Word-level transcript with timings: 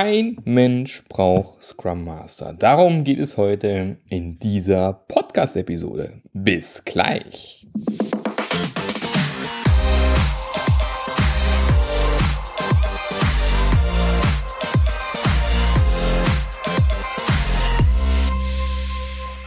Kein 0.00 0.36
Mensch 0.44 1.02
braucht 1.08 1.60
Scrum 1.60 2.04
Master. 2.04 2.52
Darum 2.52 3.02
geht 3.02 3.18
es 3.18 3.36
heute 3.36 3.96
in 4.08 4.38
dieser 4.38 4.92
Podcast-Episode. 4.92 6.22
Bis 6.32 6.84
gleich. 6.84 7.66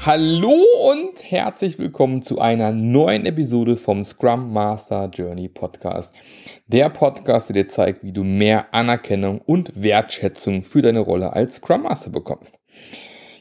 Hallo 0.03 0.55
und 0.89 1.29
herzlich 1.29 1.77
willkommen 1.77 2.23
zu 2.23 2.39
einer 2.39 2.71
neuen 2.71 3.27
Episode 3.27 3.77
vom 3.77 4.03
Scrum 4.03 4.51
Master 4.51 5.07
Journey 5.13 5.47
Podcast. 5.47 6.15
Der 6.65 6.89
Podcast, 6.89 7.49
der 7.49 7.53
dir 7.53 7.67
zeigt, 7.67 8.03
wie 8.03 8.11
du 8.11 8.23
mehr 8.23 8.73
Anerkennung 8.73 9.41
und 9.41 9.71
Wertschätzung 9.79 10.63
für 10.63 10.81
deine 10.81 11.01
Rolle 11.01 11.33
als 11.33 11.57
Scrum 11.57 11.83
Master 11.83 12.09
bekommst. 12.09 12.59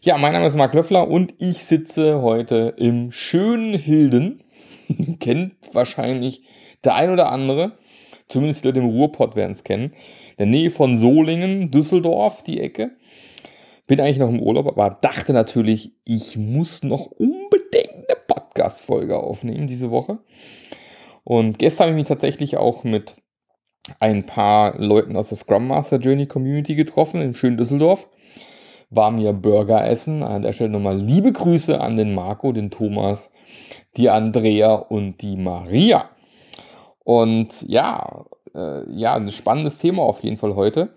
Ja, 0.02 0.18
mein 0.18 0.34
Name 0.34 0.48
ist 0.48 0.54
Marc 0.54 0.74
Löffler 0.74 1.08
und 1.08 1.32
ich 1.38 1.64
sitze 1.64 2.20
heute 2.20 2.74
im 2.76 3.10
schönen 3.10 3.72
Hilden. 3.72 4.44
Kennt 5.18 5.54
wahrscheinlich 5.72 6.42
der 6.84 6.94
ein 6.94 7.08
oder 7.08 7.32
andere, 7.32 7.78
zumindest 8.28 8.64
die 8.64 8.68
Leute 8.68 8.80
im 8.80 8.90
Ruhrpott 8.90 9.34
werden 9.34 9.52
es 9.52 9.64
kennen. 9.64 9.94
Der 10.38 10.44
Nähe 10.44 10.70
von 10.70 10.98
Solingen, 10.98 11.70
Düsseldorf, 11.70 12.42
die 12.42 12.60
Ecke. 12.60 12.90
Bin 13.90 14.00
eigentlich 14.00 14.18
noch 14.18 14.28
im 14.28 14.40
Urlaub, 14.40 14.68
aber 14.68 14.98
dachte 15.00 15.32
natürlich, 15.32 15.96
ich 16.04 16.36
muss 16.36 16.84
noch 16.84 17.06
unbedingt 17.06 18.08
eine 18.08 18.20
Podcast-Folge 18.24 19.18
aufnehmen 19.18 19.66
diese 19.66 19.90
Woche. 19.90 20.20
Und 21.24 21.58
gestern 21.58 21.86
habe 21.86 21.96
ich 21.96 22.02
mich 22.02 22.06
tatsächlich 22.06 22.56
auch 22.56 22.84
mit 22.84 23.16
ein 23.98 24.26
paar 24.26 24.78
Leuten 24.78 25.16
aus 25.16 25.30
der 25.30 25.38
Scrum 25.38 25.66
Master 25.66 25.96
Journey 25.96 26.26
Community 26.26 26.76
getroffen 26.76 27.20
in 27.20 27.34
schönen 27.34 27.56
Düsseldorf. 27.56 28.06
War 28.90 29.10
mir 29.10 29.32
Burger 29.32 29.84
essen. 29.84 30.22
An 30.22 30.42
der 30.42 30.52
Stelle 30.52 30.70
nochmal 30.70 30.96
liebe 30.96 31.32
Grüße 31.32 31.80
an 31.80 31.96
den 31.96 32.14
Marco, 32.14 32.52
den 32.52 32.70
Thomas, 32.70 33.32
die 33.96 34.08
Andrea 34.08 34.72
und 34.72 35.20
die 35.20 35.34
Maria. 35.34 36.10
Und 37.00 37.62
ja, 37.62 38.24
äh, 38.54 38.88
ja, 38.88 39.16
ein 39.16 39.32
spannendes 39.32 39.78
Thema 39.78 40.02
auf 40.02 40.22
jeden 40.22 40.36
Fall 40.36 40.54
heute. 40.54 40.90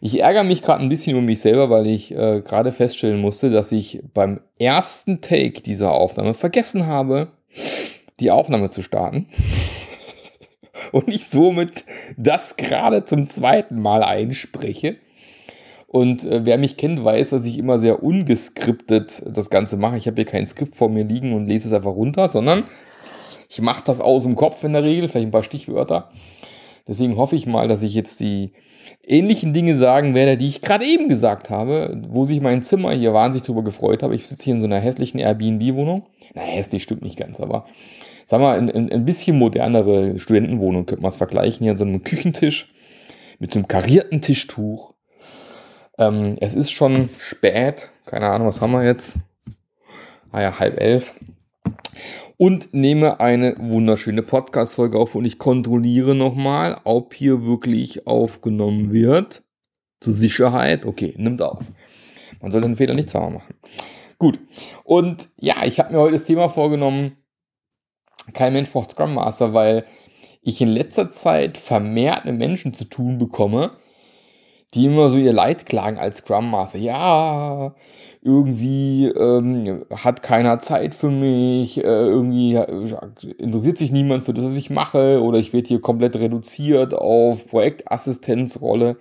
Ich 0.00 0.20
ärgere 0.20 0.44
mich 0.44 0.62
gerade 0.62 0.82
ein 0.82 0.88
bisschen 0.88 1.16
um 1.16 1.24
mich 1.24 1.40
selber, 1.40 1.70
weil 1.70 1.86
ich 1.86 2.12
äh, 2.12 2.40
gerade 2.40 2.72
feststellen 2.72 3.20
musste, 3.20 3.50
dass 3.50 3.72
ich 3.72 4.02
beim 4.12 4.40
ersten 4.58 5.20
Take 5.20 5.62
dieser 5.62 5.92
Aufnahme 5.92 6.34
vergessen 6.34 6.86
habe, 6.86 7.28
die 8.20 8.30
Aufnahme 8.30 8.70
zu 8.70 8.82
starten. 8.82 9.28
Und 10.92 11.08
ich 11.08 11.26
somit 11.26 11.84
das 12.16 12.56
gerade 12.56 13.04
zum 13.04 13.28
zweiten 13.28 13.80
Mal 13.80 14.02
einspreche. 14.04 14.96
Und 15.86 16.24
äh, 16.24 16.44
wer 16.44 16.58
mich 16.58 16.76
kennt, 16.76 17.04
weiß, 17.04 17.30
dass 17.30 17.44
ich 17.44 17.56
immer 17.56 17.78
sehr 17.78 18.02
ungeskriptet 18.02 19.22
das 19.26 19.48
Ganze 19.48 19.76
mache. 19.76 19.96
Ich 19.96 20.06
habe 20.06 20.16
hier 20.16 20.24
kein 20.24 20.46
Skript 20.46 20.76
vor 20.76 20.88
mir 20.88 21.04
liegen 21.04 21.32
und 21.32 21.46
lese 21.46 21.68
es 21.68 21.74
einfach 21.74 21.94
runter, 21.94 22.28
sondern 22.28 22.64
ich 23.48 23.60
mache 23.60 23.84
das 23.84 24.00
aus 24.00 24.24
dem 24.24 24.34
Kopf 24.34 24.64
in 24.64 24.72
der 24.72 24.82
Regel, 24.82 25.08
vielleicht 25.08 25.28
ein 25.28 25.30
paar 25.30 25.44
Stichwörter. 25.44 26.10
Deswegen 26.86 27.16
hoffe 27.16 27.36
ich 27.36 27.46
mal, 27.46 27.68
dass 27.68 27.82
ich 27.82 27.94
jetzt 27.94 28.20
die 28.20 28.52
ähnlichen 29.02 29.52
Dinge 29.52 29.76
sagen 29.76 30.14
werde, 30.14 30.36
die 30.36 30.48
ich 30.48 30.60
gerade 30.60 30.84
eben 30.84 31.08
gesagt 31.08 31.50
habe, 31.50 32.00
wo 32.08 32.24
sich 32.24 32.40
mein 32.40 32.62
Zimmer 32.62 32.92
hier 32.92 33.14
wahnsinnig 33.14 33.46
drüber 33.46 33.62
gefreut 33.62 34.02
habe. 34.02 34.14
Ich 34.14 34.26
sitze 34.26 34.44
hier 34.44 34.54
in 34.54 34.60
so 34.60 34.66
einer 34.66 34.78
hässlichen 34.78 35.20
Airbnb-Wohnung. 35.20 36.06
Na, 36.34 36.42
hässlich 36.42 36.82
stimmt 36.82 37.02
nicht 37.02 37.18
ganz, 37.18 37.40
aber 37.40 37.66
sagen 38.26 38.42
wir 38.42 38.48
mal, 38.48 38.58
ein, 38.58 38.92
ein 38.92 39.04
bisschen 39.04 39.38
modernere 39.38 40.18
Studentenwohnung 40.18 40.86
könnte 40.86 41.02
man 41.02 41.10
es 41.10 41.16
vergleichen. 41.16 41.64
Hier 41.64 41.72
an 41.72 41.78
so 41.78 41.84
einem 41.84 42.02
Küchentisch 42.02 42.74
mit 43.38 43.52
so 43.52 43.58
einem 43.58 43.68
karierten 43.68 44.20
Tischtuch. 44.20 44.94
Ähm, 45.98 46.36
es 46.40 46.54
ist 46.54 46.70
schon 46.70 47.08
spät, 47.18 47.90
keine 48.04 48.28
Ahnung, 48.28 48.48
was 48.48 48.60
haben 48.60 48.72
wir 48.72 48.84
jetzt? 48.84 49.16
Ah 50.32 50.42
ja, 50.42 50.58
halb 50.58 50.80
elf 50.80 51.14
und 52.36 52.72
nehme 52.74 53.20
eine 53.20 53.56
wunderschöne 53.58 54.22
Podcast-Folge 54.22 54.98
auf 54.98 55.14
und 55.14 55.24
ich 55.24 55.38
kontrolliere 55.38 56.14
nochmal, 56.14 56.80
ob 56.84 57.14
hier 57.14 57.44
wirklich 57.44 58.06
aufgenommen 58.06 58.92
wird. 58.92 59.42
Zur 60.00 60.12
Sicherheit. 60.12 60.84
Okay, 60.84 61.14
nimmt 61.16 61.40
auf. 61.40 61.72
Man 62.40 62.50
soll 62.50 62.60
den 62.60 62.76
Fehler 62.76 62.94
nicht 62.94 63.10
zweimal 63.10 63.30
machen. 63.30 63.54
Gut. 64.18 64.38
Und 64.84 65.28
ja, 65.38 65.64
ich 65.64 65.78
habe 65.78 65.92
mir 65.92 65.98
heute 65.98 66.14
das 66.14 66.26
Thema 66.26 66.48
vorgenommen, 66.48 67.16
kein 68.32 68.52
Mensch 68.52 68.70
braucht 68.70 68.90
Scrum 68.90 69.14
Master, 69.14 69.54
weil 69.54 69.84
ich 70.42 70.60
in 70.60 70.68
letzter 70.68 71.10
Zeit 71.10 71.58
vermehrt 71.58 72.24
mit 72.24 72.36
Menschen 72.36 72.74
zu 72.74 72.84
tun 72.84 73.18
bekomme, 73.18 73.72
die 74.74 74.86
immer 74.86 75.10
so 75.10 75.16
ihr 75.16 75.32
Leid 75.32 75.66
klagen 75.66 75.98
als 75.98 76.18
Scrum 76.18 76.50
Master. 76.50 76.78
Ja, 76.78 77.74
irgendwie 78.22 79.06
ähm, 79.06 79.84
hat 79.94 80.22
keiner 80.22 80.58
Zeit 80.60 80.94
für 80.94 81.10
mich, 81.10 81.78
äh, 81.78 81.82
irgendwie 81.82 82.54
interessiert 83.38 83.78
sich 83.78 83.92
niemand 83.92 84.24
für 84.24 84.32
das, 84.34 84.44
was 84.44 84.56
ich 84.56 84.70
mache, 84.70 85.22
oder 85.22 85.38
ich 85.38 85.52
werde 85.52 85.68
hier 85.68 85.80
komplett 85.80 86.16
reduziert 86.16 86.94
auf 86.94 87.46
Projektassistenzrolle. 87.48 88.96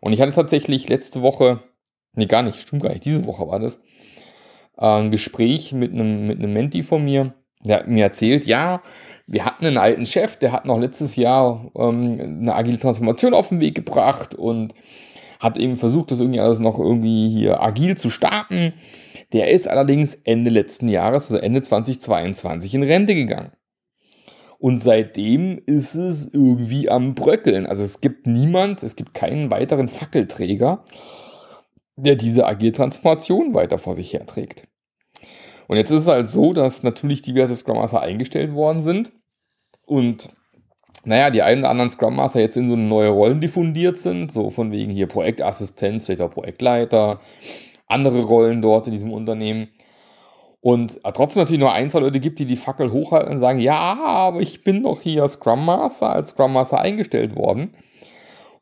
Und 0.00 0.12
ich 0.12 0.20
hatte 0.20 0.32
tatsächlich 0.32 0.88
letzte 0.88 1.22
Woche, 1.22 1.60
nee, 2.14 2.26
gar 2.26 2.42
nicht, 2.42 2.58
stimmt 2.60 2.82
gar 2.82 2.90
nicht, 2.90 3.04
diese 3.04 3.26
Woche 3.26 3.48
war 3.48 3.58
das, 3.58 3.80
ein 4.76 5.10
Gespräch 5.10 5.72
mit 5.72 5.92
einem, 5.92 6.26
mit 6.26 6.38
einem 6.38 6.52
Menti 6.52 6.82
von 6.82 7.04
mir, 7.04 7.34
der 7.64 7.80
hat 7.80 7.88
mir 7.88 8.04
erzählt, 8.04 8.46
ja, 8.46 8.82
wir 9.26 9.44
hatten 9.44 9.66
einen 9.66 9.78
alten 9.78 10.06
Chef, 10.06 10.36
der 10.36 10.52
hat 10.52 10.64
noch 10.64 10.78
letztes 10.78 11.16
Jahr 11.16 11.70
ähm, 11.76 12.18
eine 12.20 12.54
agile 12.54 12.78
Transformation 12.78 13.32
auf 13.32 13.48
den 13.50 13.60
Weg 13.60 13.76
gebracht 13.76 14.34
und 14.34 14.74
hat 15.38 15.56
eben 15.56 15.76
versucht, 15.76 16.10
das 16.10 16.20
irgendwie 16.20 16.40
alles 16.40 16.58
noch 16.58 16.78
irgendwie 16.78 17.28
hier 17.30 17.62
agil 17.62 17.96
zu 17.96 18.10
starten. 18.10 18.74
Der 19.32 19.50
ist 19.50 19.68
allerdings 19.68 20.14
Ende 20.24 20.50
letzten 20.50 20.88
Jahres, 20.88 21.30
also 21.30 21.42
Ende 21.42 21.62
2022, 21.62 22.74
in 22.74 22.82
Rente 22.82 23.14
gegangen. 23.14 23.52
Und 24.58 24.78
seitdem 24.78 25.62
ist 25.64 25.94
es 25.94 26.28
irgendwie 26.32 26.90
am 26.90 27.14
Bröckeln. 27.14 27.66
Also 27.66 27.82
es 27.82 28.02
gibt 28.02 28.26
niemand, 28.26 28.82
es 28.82 28.96
gibt 28.96 29.14
keinen 29.14 29.50
weiteren 29.50 29.88
Fackelträger, 29.88 30.84
der 31.96 32.16
diese 32.16 32.46
agile 32.46 32.72
Transformation 32.72 33.54
weiter 33.54 33.78
vor 33.78 33.94
sich 33.94 34.12
herträgt. 34.12 34.66
Und 35.70 35.76
jetzt 35.76 35.92
ist 35.92 35.98
es 35.98 36.06
halt 36.08 36.28
so, 36.28 36.52
dass 36.52 36.82
natürlich 36.82 37.22
diverse 37.22 37.54
Scrum 37.54 37.76
Master 37.76 38.00
eingestellt 38.00 38.54
worden 38.54 38.82
sind 38.82 39.12
und 39.86 40.28
naja, 41.04 41.30
die 41.30 41.42
einen 41.42 41.60
oder 41.60 41.70
anderen 41.70 41.90
Scrum 41.90 42.16
Master 42.16 42.40
jetzt 42.40 42.56
in 42.56 42.66
so 42.66 42.74
neue 42.74 43.10
Rollen 43.10 43.40
diffundiert 43.40 43.96
sind, 43.96 44.32
so 44.32 44.50
von 44.50 44.72
wegen 44.72 44.90
hier 44.90 45.06
Projektassistenz, 45.06 46.06
vielleicht 46.06 46.22
auch 46.22 46.32
Projektleiter, 46.32 47.20
andere 47.86 48.22
Rollen 48.22 48.62
dort 48.62 48.88
in 48.88 48.92
diesem 48.92 49.12
Unternehmen. 49.12 49.68
Und 50.60 50.98
trotzdem 51.04 51.42
natürlich 51.42 51.60
nur 51.60 51.72
ein, 51.72 51.88
zwei 51.88 52.00
Leute 52.00 52.18
gibt, 52.18 52.40
die 52.40 52.46
die 52.46 52.56
Fackel 52.56 52.90
hochhalten 52.90 53.34
und 53.34 53.38
sagen, 53.38 53.60
ja, 53.60 53.78
aber 53.78 54.40
ich 54.40 54.64
bin 54.64 54.82
doch 54.82 55.00
hier 55.00 55.28
Scrum 55.28 55.64
Master, 55.64 56.10
als 56.10 56.30
Scrum 56.30 56.52
Master 56.52 56.80
eingestellt 56.80 57.36
worden. 57.36 57.76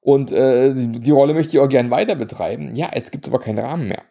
Und 0.02 0.30
äh, 0.30 0.74
die 0.74 1.10
Rolle 1.10 1.32
möchte 1.32 1.56
ich 1.56 1.58
auch 1.58 1.70
gern 1.70 1.91
weiter 1.91 2.16
betreiben. 2.16 2.76
Ja, 2.76 2.91
jetzt 2.94 3.12
gibt 3.12 3.26
es 3.26 3.32
aber 3.32 3.42
keinen 3.42 3.60
Rahmen 3.60 3.88
mehr. 3.88 4.02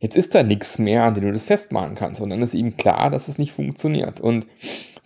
Jetzt 0.00 0.16
ist 0.16 0.34
da 0.34 0.42
nichts 0.42 0.78
mehr, 0.78 1.04
an 1.04 1.14
dem 1.14 1.24
du 1.24 1.32
das 1.32 1.46
festmachen 1.46 1.94
kannst. 1.94 2.20
Und 2.20 2.30
dann 2.30 2.42
ist 2.42 2.54
eben 2.54 2.76
klar, 2.76 3.10
dass 3.10 3.28
es 3.28 3.38
nicht 3.38 3.52
funktioniert. 3.52 4.20
Und 4.20 4.46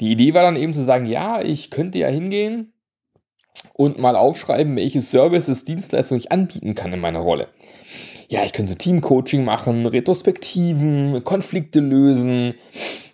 die 0.01 0.11
Idee 0.11 0.34
war 0.34 0.43
dann 0.43 0.56
eben 0.56 0.75
zu 0.75 0.83
sagen, 0.83 1.06
ja, 1.06 1.43
ich 1.43 1.71
könnte 1.71 1.99
ja 1.99 2.09
hingehen 2.09 2.73
und 3.75 3.99
mal 3.99 4.17
aufschreiben, 4.17 4.77
welche 4.77 5.01
Services, 5.01 5.65
Dienstleistungen 5.65 6.21
ich 6.21 6.33
anbieten 6.33 6.75
kann 6.75 6.93
in 6.93 7.01
meiner 7.01 7.21
Rolle. 7.21 7.49
Ja, 8.28 8.45
ich 8.45 8.53
könnte 8.53 8.77
Teamcoaching 8.77 9.45
machen, 9.45 9.87
Retrospektiven, 9.87 11.25
Konflikte 11.25 11.81
lösen, 11.81 12.55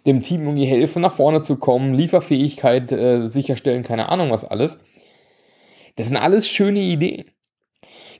dem 0.06 0.22
Team 0.22 0.42
irgendwie 0.42 0.66
helfen, 0.66 1.02
nach 1.02 1.14
vorne 1.14 1.40
zu 1.40 1.56
kommen, 1.56 1.94
Lieferfähigkeit 1.94 2.92
äh, 2.92 3.26
sicherstellen, 3.26 3.82
keine 3.82 4.10
Ahnung 4.10 4.30
was 4.30 4.44
alles. 4.44 4.78
Das 5.96 6.08
sind 6.08 6.16
alles 6.16 6.48
schöne 6.48 6.80
Ideen. 6.80 7.24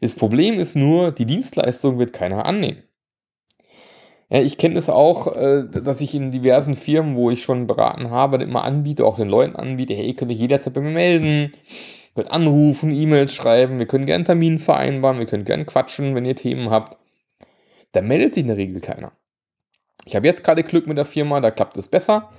Das 0.01 0.15
Problem 0.15 0.59
ist 0.59 0.75
nur, 0.75 1.13
die 1.13 1.27
Dienstleistung 1.27 1.99
wird 1.99 2.13
keiner 2.13 2.47
annehmen. 2.47 2.83
Ja, 4.29 4.41
ich 4.41 4.59
kenne 4.59 4.77
es 4.77 4.89
auch, 4.91 5.37
äh, 5.37 5.65
dass 5.69 6.01
ich 6.01 6.15
in 6.15 6.33
diversen 6.33 6.75
Firmen, 6.75 7.15
wo 7.15 7.31
ich 7.31 7.45
schon 7.45 7.67
beraten 7.67 8.11
habe, 8.11 8.43
immer 8.43 8.65
anbiete, 8.65 9.05
auch 9.05 9.17
den 9.17 9.29
Leuten 9.29 9.55
anbiete, 9.55 9.95
hey, 9.95 10.15
könnt 10.15 10.33
ihr 10.33 10.37
jederzeit 10.37 10.75
bei 10.75 10.81
mir 10.81 10.91
melden, 10.91 11.53
könnt 12.15 12.31
anrufen, 12.31 12.91
E-Mails 12.91 13.33
schreiben, 13.33 13.79
wir 13.79 13.87
können 13.87 14.07
gerne 14.07 14.17
einen 14.17 14.25
Termin 14.25 14.59
vereinbaren, 14.59 15.19
wir 15.19 15.27
können 15.27 15.45
gerne 15.45 15.65
quatschen, 15.65 16.15
wenn 16.17 16.25
ihr 16.25 16.35
Themen 16.35 16.71
habt. 16.71 16.99
Da 17.93 18.03
meldet 18.03 18.35
sich 18.35 18.43
in 18.43 18.49
der 18.49 18.57
Regel 18.57 18.81
keiner. 18.81 19.13
Ich 20.05 20.17
habe 20.17 20.27
jetzt 20.27 20.43
gerade 20.43 20.65
Glück 20.65 20.87
mit 20.87 20.99
der 20.99 21.05
Firma, 21.05 21.41
da 21.41 21.51
klappt 21.51 21.77
es 21.77 21.89
besser. 21.89 22.31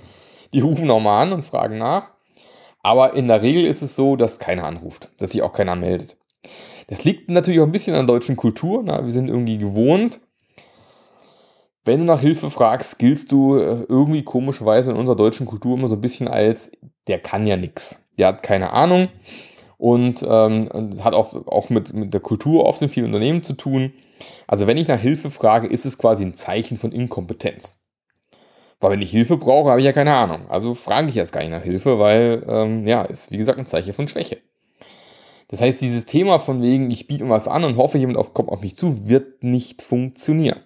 Die 0.52 0.60
rufen 0.60 0.90
auch 0.90 1.00
mal 1.00 1.22
an 1.22 1.32
und 1.32 1.44
fragen 1.44 1.78
nach. 1.78 2.12
Aber 2.82 3.14
in 3.14 3.28
der 3.28 3.42
Regel 3.42 3.64
ist 3.64 3.82
es 3.82 3.96
so, 3.96 4.16
dass 4.16 4.38
keiner 4.38 4.64
anruft, 4.64 5.10
dass 5.18 5.30
sich 5.30 5.42
auch 5.42 5.52
keiner 5.52 5.74
meldet. 5.74 6.16
Das 6.86 7.04
liegt 7.04 7.28
natürlich 7.28 7.60
auch 7.60 7.66
ein 7.66 7.72
bisschen 7.72 7.94
an 7.94 8.06
der 8.06 8.14
deutschen 8.14 8.36
Kultur. 8.36 8.82
Na? 8.84 9.04
Wir 9.04 9.12
sind 9.12 9.28
irgendwie 9.28 9.58
gewohnt, 9.58 10.20
wenn 11.88 12.00
du 12.00 12.04
nach 12.04 12.20
Hilfe 12.20 12.50
fragst, 12.50 12.98
giltst 13.00 13.32
du 13.32 13.56
äh, 13.56 13.84
irgendwie 13.88 14.22
komischerweise 14.22 14.92
in 14.92 14.96
unserer 14.96 15.16
deutschen 15.16 15.46
Kultur 15.46 15.76
immer 15.76 15.88
so 15.88 15.94
ein 15.94 16.00
bisschen 16.00 16.28
als, 16.28 16.70
der 17.08 17.18
kann 17.18 17.46
ja 17.46 17.56
nichts. 17.56 17.96
Der 18.18 18.28
hat 18.28 18.42
keine 18.42 18.72
Ahnung. 18.72 19.08
und 19.78 20.24
ähm, 20.28 20.68
hat 21.02 21.14
auch, 21.14 21.46
auch 21.46 21.70
mit, 21.70 21.94
mit 21.94 22.12
der 22.12 22.20
Kultur 22.20 22.66
oft 22.66 22.82
in 22.82 22.88
vielen 22.88 23.06
Unternehmen 23.06 23.42
zu 23.42 23.54
tun. 23.54 23.92
Also 24.46 24.66
wenn 24.66 24.76
ich 24.76 24.88
nach 24.88 24.98
Hilfe 25.00 25.30
frage, 25.30 25.68
ist 25.68 25.86
es 25.86 25.98
quasi 25.98 26.24
ein 26.24 26.34
Zeichen 26.34 26.76
von 26.76 26.92
Inkompetenz. 26.92 27.80
Weil 28.80 28.92
wenn 28.92 29.02
ich 29.02 29.10
Hilfe 29.10 29.36
brauche, 29.36 29.70
habe 29.70 29.80
ich 29.80 29.86
ja 29.86 29.92
keine 29.92 30.14
Ahnung. 30.14 30.48
Also 30.50 30.74
frage 30.74 31.08
ich 31.08 31.16
erst 31.16 31.32
gar 31.32 31.40
nicht 31.40 31.50
nach 31.50 31.62
Hilfe, 31.62 31.98
weil 31.98 32.44
ähm, 32.48 32.86
ja, 32.86 33.02
ist 33.02 33.30
wie 33.32 33.36
gesagt 33.36 33.58
ein 33.58 33.66
Zeichen 33.66 33.92
von 33.92 34.08
Schwäche. 34.08 34.38
Das 35.48 35.60
heißt, 35.60 35.80
dieses 35.80 36.06
Thema 36.06 36.38
von 36.38 36.60
wegen, 36.60 36.90
ich 36.90 37.06
biete 37.06 37.28
was 37.28 37.48
an 37.48 37.64
und 37.64 37.76
hoffe, 37.76 37.98
jemand 37.98 38.18
auf, 38.18 38.34
kommt 38.34 38.50
auf 38.50 38.60
mich 38.60 38.76
zu, 38.76 39.08
wird 39.08 39.42
nicht 39.42 39.80
funktionieren. 39.82 40.60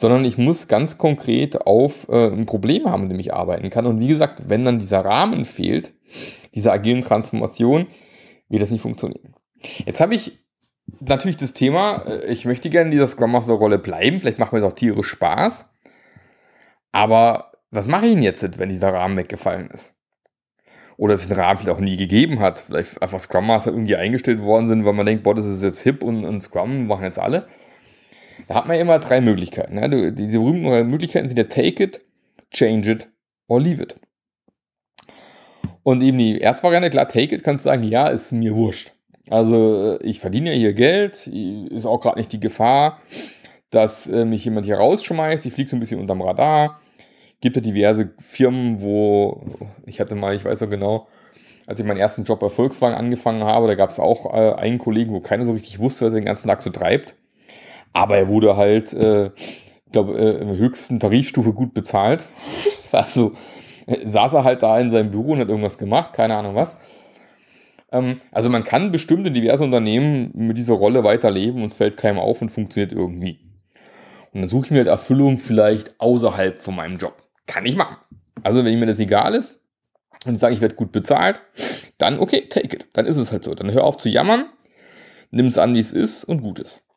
Sondern 0.00 0.24
ich 0.24 0.38
muss 0.38 0.68
ganz 0.68 0.96
konkret 0.96 1.66
auf 1.66 2.08
äh, 2.08 2.28
ein 2.28 2.46
Problem 2.46 2.84
haben, 2.84 3.02
mit 3.02 3.10
dem 3.10 3.18
ich 3.18 3.34
arbeiten 3.34 3.68
kann. 3.68 3.84
Und 3.84 3.98
wie 3.98 4.06
gesagt, 4.06 4.48
wenn 4.48 4.64
dann 4.64 4.78
dieser 4.78 5.04
Rahmen 5.04 5.44
fehlt, 5.44 5.92
dieser 6.54 6.72
agilen 6.72 7.02
Transformation, 7.02 7.88
wird 8.48 8.62
das 8.62 8.70
nicht 8.70 8.80
funktionieren. 8.80 9.34
Jetzt 9.84 10.00
habe 10.00 10.14
ich 10.14 10.38
natürlich 11.00 11.36
das 11.36 11.52
Thema, 11.52 12.04
äh, 12.06 12.32
ich 12.32 12.44
möchte 12.44 12.70
gerne 12.70 12.86
in 12.86 12.92
dieser 12.92 13.08
Scrum 13.08 13.32
Master 13.32 13.54
Rolle 13.54 13.80
bleiben, 13.80 14.20
vielleicht 14.20 14.38
macht 14.38 14.52
mir 14.52 14.60
das 14.60 14.70
auch 14.70 14.76
tierisch 14.76 15.08
Spaß. 15.08 15.68
Aber 16.92 17.50
was 17.72 17.88
mache 17.88 18.06
ich 18.06 18.14
denn 18.14 18.22
jetzt, 18.22 18.56
wenn 18.60 18.68
dieser 18.68 18.92
Rahmen 18.92 19.16
weggefallen 19.16 19.68
ist? 19.70 19.96
Oder 20.96 21.14
es 21.14 21.26
den 21.26 21.36
Rahmen 21.36 21.58
vielleicht 21.58 21.76
auch 21.76 21.80
nie 21.80 21.96
gegeben 21.96 22.38
hat. 22.38 22.60
Vielleicht 22.60 23.02
einfach 23.02 23.18
Scrum 23.18 23.48
Master 23.48 23.72
irgendwie 23.72 23.96
eingestellt 23.96 24.42
worden 24.42 24.68
sind, 24.68 24.84
weil 24.84 24.92
man 24.92 25.06
denkt, 25.06 25.24
boah, 25.24 25.34
das 25.34 25.46
ist 25.46 25.64
jetzt 25.64 25.80
hip 25.80 26.04
und, 26.04 26.24
und 26.24 26.40
Scrum 26.40 26.86
machen 26.86 27.02
jetzt 27.02 27.18
alle. 27.18 27.48
Da 28.46 28.54
hat 28.54 28.66
man 28.66 28.76
ja 28.76 28.82
immer 28.82 28.98
drei 28.98 29.20
Möglichkeiten. 29.20 29.74
Ne? 29.74 30.12
Diese 30.12 30.38
berühmten 30.38 30.90
Möglichkeiten 30.90 31.28
sind 31.28 31.36
ja 31.36 31.44
Take 31.44 31.82
it, 31.82 32.00
Change 32.50 32.90
it 32.92 33.08
or 33.48 33.60
Leave 33.60 33.82
it. 33.82 33.96
Und 35.82 36.02
eben 36.02 36.18
die 36.18 36.38
erste 36.38 36.64
Variante, 36.64 36.90
klar, 36.90 37.08
Take 37.08 37.34
it, 37.34 37.42
kannst 37.42 37.64
du 37.64 37.70
sagen, 37.70 37.82
ja, 37.82 38.08
ist 38.08 38.32
mir 38.32 38.54
wurscht. 38.54 38.92
Also 39.30 39.98
ich 40.00 40.20
verdiene 40.20 40.52
ja 40.52 40.58
hier 40.58 40.72
Geld, 40.74 41.26
ist 41.26 41.86
auch 41.86 42.00
gerade 42.00 42.18
nicht 42.18 42.32
die 42.32 42.40
Gefahr, 42.40 43.00
dass 43.70 44.08
äh, 44.08 44.24
mich 44.24 44.44
jemand 44.44 44.66
hier 44.66 44.76
rausschmeißt. 44.76 45.44
Ich 45.46 45.52
fliege 45.52 45.68
so 45.68 45.76
ein 45.76 45.80
bisschen 45.80 46.00
unterm 46.00 46.22
Radar. 46.22 46.80
Gibt 47.40 47.56
ja 47.56 47.62
diverse 47.62 48.14
Firmen, 48.18 48.80
wo 48.80 49.42
ich 49.86 50.00
hatte 50.00 50.14
mal, 50.14 50.34
ich 50.34 50.44
weiß 50.44 50.62
noch 50.62 50.70
genau, 50.70 51.08
als 51.66 51.78
ich 51.78 51.84
meinen 51.84 51.98
ersten 51.98 52.24
Job 52.24 52.40
bei 52.40 52.48
Volkswagen 52.48 52.96
angefangen 52.96 53.44
habe, 53.44 53.66
da 53.66 53.74
gab 53.74 53.90
es 53.90 54.00
auch 54.00 54.32
äh, 54.32 54.54
einen 54.54 54.78
Kollegen, 54.78 55.12
wo 55.12 55.20
keiner 55.20 55.44
so 55.44 55.52
richtig 55.52 55.78
wusste, 55.78 56.06
was 56.06 56.12
er 56.12 56.20
den 56.20 56.24
ganzen 56.24 56.48
Tag 56.48 56.62
so 56.62 56.70
treibt. 56.70 57.14
Aber 57.98 58.16
er 58.16 58.28
wurde 58.28 58.56
halt, 58.56 58.92
äh, 58.92 59.32
ich 59.36 59.90
glaube, 59.90 60.16
äh, 60.16 60.40
in 60.40 60.46
der 60.46 60.56
höchsten 60.56 61.00
Tarifstufe 61.00 61.52
gut 61.52 61.74
bezahlt. 61.74 62.28
Also 62.90 63.32
äh, 63.86 64.08
saß 64.08 64.32
er 64.32 64.44
halt 64.44 64.62
da 64.62 64.80
in 64.80 64.88
seinem 64.88 65.10
Büro 65.10 65.32
und 65.32 65.40
hat 65.40 65.48
irgendwas 65.48 65.76
gemacht, 65.76 66.14
keine 66.14 66.36
Ahnung 66.36 66.54
was. 66.54 66.78
Ähm, 67.92 68.22
also 68.32 68.48
man 68.48 68.64
kann 68.64 68.92
bestimmt 68.92 69.26
in 69.26 69.34
diverse 69.34 69.62
Unternehmen 69.62 70.30
mit 70.32 70.56
dieser 70.56 70.72
Rolle 70.72 71.04
weiterleben 71.04 71.60
und 71.60 71.70
es 71.70 71.76
fällt 71.76 71.98
keinem 71.98 72.18
auf 72.18 72.40
und 72.40 72.48
funktioniert 72.48 72.92
irgendwie. 72.92 73.40
Und 74.32 74.40
dann 74.40 74.48
suche 74.48 74.66
ich 74.66 74.70
mir 74.70 74.78
halt 74.78 74.88
Erfüllung 74.88 75.36
vielleicht 75.36 76.00
außerhalb 76.00 76.62
von 76.62 76.76
meinem 76.76 76.96
Job. 76.96 77.22
Kann 77.46 77.66
ich 77.66 77.76
machen. 77.76 77.96
Also 78.42 78.64
wenn 78.64 78.78
mir 78.78 78.86
das 78.86 79.00
egal 79.00 79.34
ist 79.34 79.60
und 80.24 80.40
sage, 80.40 80.54
ich 80.54 80.62
werde 80.62 80.76
gut 80.76 80.92
bezahlt, 80.92 81.42
dann 81.98 82.20
okay, 82.20 82.46
take 82.48 82.74
it. 82.74 82.86
Dann 82.94 83.04
ist 83.04 83.18
es 83.18 83.32
halt 83.32 83.44
so. 83.44 83.54
Dann 83.54 83.70
hör 83.70 83.84
auf 83.84 83.98
zu 83.98 84.08
jammern, 84.08 84.46
nimm 85.30 85.48
es 85.48 85.58
an, 85.58 85.74
wie 85.74 85.80
es 85.80 85.92
ist 85.92 86.24
und 86.24 86.40
gut 86.40 86.58
ist. 86.58 86.87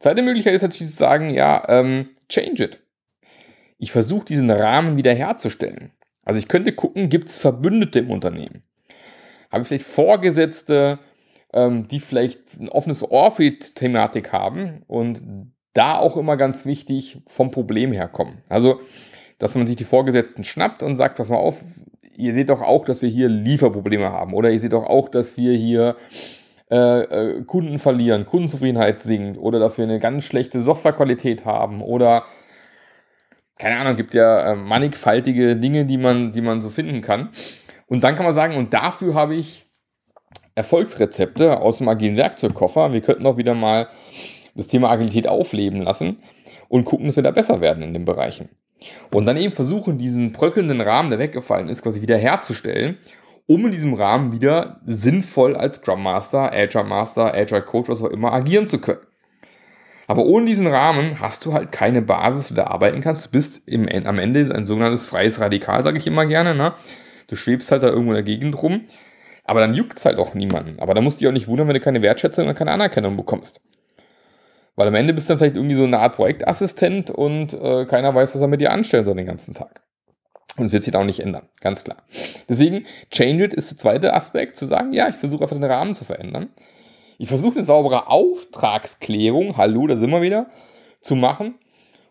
Zweite 0.00 0.22
Möglichkeit 0.22 0.54
ist 0.54 0.62
natürlich 0.62 0.92
zu 0.92 0.98
sagen, 0.98 1.30
ja, 1.30 1.62
ähm, 1.68 2.04
change 2.28 2.64
it. 2.64 2.80
Ich 3.78 3.92
versuche 3.92 4.24
diesen 4.24 4.50
Rahmen 4.50 4.96
wiederherzustellen. 4.96 5.92
Also 6.24 6.38
ich 6.38 6.48
könnte 6.48 6.72
gucken, 6.72 7.08
gibt 7.08 7.28
es 7.28 7.38
Verbündete 7.38 8.00
im 8.00 8.10
Unternehmen? 8.10 8.62
Habe 9.50 9.62
ich 9.62 9.68
vielleicht 9.68 9.86
Vorgesetzte, 9.86 10.98
ähm, 11.52 11.88
die 11.88 12.00
vielleicht 12.00 12.60
ein 12.60 12.68
offenes 12.68 13.08
Ohr 13.08 13.30
für 13.30 13.50
die 13.50 13.58
Thematik 13.58 14.32
haben 14.32 14.82
und 14.86 15.22
da 15.72 15.96
auch 15.96 16.16
immer 16.16 16.36
ganz 16.36 16.66
wichtig 16.66 17.18
vom 17.26 17.50
Problem 17.50 17.92
herkommen. 17.92 18.42
Also, 18.48 18.80
dass 19.38 19.54
man 19.54 19.66
sich 19.66 19.76
die 19.76 19.84
Vorgesetzten 19.84 20.44
schnappt 20.44 20.82
und 20.82 20.96
sagt, 20.96 21.16
pass 21.16 21.28
mal 21.28 21.36
auf, 21.36 21.62
ihr 22.16 22.34
seht 22.34 22.50
doch 22.50 22.60
auch, 22.60 22.84
dass 22.84 23.02
wir 23.02 23.08
hier 23.08 23.28
Lieferprobleme 23.28 24.10
haben 24.10 24.34
oder 24.34 24.50
ihr 24.50 24.60
seht 24.60 24.72
doch 24.72 24.84
auch, 24.84 25.08
dass 25.08 25.36
wir 25.36 25.54
hier 25.54 25.96
äh, 26.70 27.42
Kunden 27.46 27.78
verlieren, 27.78 28.26
Kundenzufriedenheit 28.26 29.00
sinkt 29.00 29.38
oder 29.38 29.58
dass 29.58 29.78
wir 29.78 29.84
eine 29.84 29.98
ganz 29.98 30.24
schlechte 30.24 30.60
Softwarequalität 30.60 31.44
haben 31.44 31.80
oder 31.82 32.24
keine 33.58 33.78
Ahnung, 33.78 33.96
gibt 33.96 34.14
ja 34.14 34.52
äh, 34.52 34.56
mannigfaltige 34.56 35.56
Dinge, 35.56 35.84
die 35.84 35.98
man, 35.98 36.32
die 36.32 36.40
man 36.40 36.60
so 36.60 36.70
finden 36.70 37.02
kann. 37.02 37.30
Und 37.86 38.04
dann 38.04 38.14
kann 38.14 38.24
man 38.24 38.34
sagen, 38.34 38.56
und 38.56 38.72
dafür 38.72 39.14
habe 39.14 39.34
ich 39.34 39.66
Erfolgsrezepte 40.54 41.60
aus 41.60 41.78
dem 41.78 41.88
agilen 41.88 42.16
Werkzeugkoffer. 42.16 42.92
Wir 42.92 43.00
könnten 43.00 43.26
auch 43.26 43.36
wieder 43.36 43.54
mal 43.54 43.88
das 44.54 44.68
Thema 44.68 44.90
Agilität 44.90 45.26
aufleben 45.28 45.82
lassen 45.82 46.18
und 46.68 46.84
gucken, 46.84 47.06
dass 47.06 47.16
wir 47.16 47.22
da 47.22 47.30
besser 47.30 47.60
werden 47.60 47.82
in 47.82 47.94
den 47.94 48.04
Bereichen. 48.04 48.48
Und 49.10 49.26
dann 49.26 49.36
eben 49.36 49.52
versuchen, 49.52 49.98
diesen 49.98 50.32
bröckelnden 50.32 50.80
Rahmen, 50.80 51.10
der 51.10 51.18
weggefallen 51.18 51.68
ist, 51.68 51.82
quasi 51.82 52.00
wieder 52.00 52.16
herzustellen, 52.16 52.98
um 53.48 53.64
in 53.64 53.72
diesem 53.72 53.94
Rahmen 53.94 54.30
wieder 54.30 54.80
sinnvoll 54.84 55.56
als 55.56 55.76
Scrum 55.78 56.02
Master, 56.02 56.52
Agile 56.52 56.84
Master, 56.84 57.34
Agile 57.34 57.62
Coach, 57.62 57.88
was 57.88 58.02
auch 58.02 58.10
immer 58.10 58.32
agieren 58.32 58.68
zu 58.68 58.78
können. 58.78 59.00
Aber 60.06 60.26
ohne 60.26 60.46
diesen 60.46 60.66
Rahmen 60.66 61.18
hast 61.18 61.44
du 61.44 61.54
halt 61.54 61.72
keine 61.72 62.02
Basis, 62.02 62.50
wo 62.50 62.54
du 62.54 62.66
arbeiten 62.66 63.00
kannst. 63.00 63.26
Du 63.26 63.30
bist 63.30 63.66
im, 63.66 63.88
am 64.06 64.18
Ende 64.18 64.54
ein 64.54 64.66
sogenanntes 64.66 65.06
freies 65.06 65.40
Radikal, 65.40 65.82
sage 65.82 65.98
ich 65.98 66.06
immer 66.06 66.26
gerne. 66.26 66.54
Ne? 66.54 66.74
Du 67.26 67.36
schwebst 67.36 67.70
halt 67.70 67.82
da 67.82 67.88
irgendwo 67.88 68.10
in 68.10 68.16
der 68.16 68.22
Gegend 68.22 68.62
rum, 68.62 68.82
aber 69.44 69.60
dann 69.60 69.74
juckt 69.74 70.02
halt 70.04 70.18
auch 70.18 70.34
niemanden. 70.34 70.78
Aber 70.78 70.92
da 70.92 71.00
musst 71.00 71.18
du 71.18 71.20
dich 71.20 71.28
auch 71.28 71.32
nicht 71.32 71.48
wundern, 71.48 71.68
wenn 71.68 71.74
du 71.74 71.80
keine 71.80 72.02
Wertschätzung 72.02 72.48
und 72.48 72.54
keine 72.54 72.72
Anerkennung 72.72 73.16
bekommst. 73.16 73.62
Weil 74.76 74.88
am 74.88 74.94
Ende 74.94 75.14
bist 75.14 75.28
du 75.28 75.32
dann 75.32 75.38
vielleicht 75.38 75.56
irgendwie 75.56 75.74
so 75.74 75.84
eine 75.84 75.98
Art 75.98 76.16
Projektassistent 76.16 77.10
und 77.10 77.54
äh, 77.54 77.86
keiner 77.86 78.14
weiß, 78.14 78.34
was 78.34 78.42
er 78.42 78.48
mit 78.48 78.60
dir 78.60 78.72
anstellen 78.72 79.06
soll 79.06 79.16
den 79.16 79.26
ganzen 79.26 79.54
Tag. 79.54 79.87
Und 80.58 80.66
es 80.66 80.72
wird 80.72 80.82
sich 80.82 80.94
auch 80.94 81.04
nicht 81.04 81.20
ändern, 81.20 81.48
ganz 81.60 81.84
klar. 81.84 81.98
Deswegen, 82.48 82.84
Change 83.10 83.44
It 83.44 83.54
ist 83.54 83.70
der 83.70 83.78
zweite 83.78 84.12
Aspekt, 84.12 84.56
zu 84.56 84.66
sagen, 84.66 84.92
ja, 84.92 85.08
ich 85.08 85.16
versuche 85.16 85.44
einfach 85.44 85.56
den 85.56 85.64
Rahmen 85.64 85.94
zu 85.94 86.04
verändern. 86.04 86.48
Ich 87.18 87.28
versuche 87.28 87.56
eine 87.56 87.64
saubere 87.64 88.08
Auftragsklärung, 88.08 89.56
hallo, 89.56 89.86
da 89.86 89.96
sind 89.96 90.10
wir 90.10 90.22
wieder, 90.22 90.46
zu 91.00 91.16
machen 91.16 91.54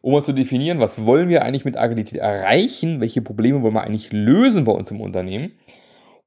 um 0.07 0.13
mal 0.13 0.23
zu 0.23 0.31
definieren, 0.31 0.79
was 0.79 1.05
wollen 1.05 1.27
wir 1.27 1.43
eigentlich 1.43 1.65
mit 1.65 1.75
Agilität 1.75 2.19
erreichen, 2.19 3.01
welche 3.01 3.21
Probleme 3.21 3.61
wollen 3.61 3.73
wir 3.73 3.83
eigentlich 3.83 4.13
lösen 4.13 4.63
bei 4.63 4.71
uns 4.71 4.89
im 4.89 5.01
Unternehmen, 5.01 5.51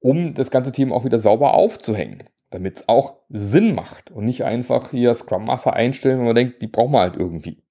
um 0.00 0.34
das 0.34 0.50
ganze 0.50 0.70
Thema 0.70 0.94
auch 0.94 1.06
wieder 1.06 1.18
sauber 1.18 1.54
aufzuhängen, 1.54 2.24
damit 2.50 2.76
es 2.76 2.88
auch 2.90 3.14
Sinn 3.30 3.74
macht 3.74 4.10
und 4.10 4.26
nicht 4.26 4.44
einfach 4.44 4.90
hier 4.90 5.14
Scrum 5.14 5.46
Master 5.46 5.72
einstellen, 5.72 6.18
wenn 6.18 6.26
man 6.26 6.34
denkt, 6.34 6.60
die 6.60 6.66
brauchen 6.66 6.92
wir 6.92 7.00
halt 7.00 7.16
irgendwie. 7.16 7.62